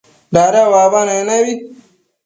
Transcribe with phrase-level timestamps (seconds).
[0.33, 1.53] dada uabanec nebi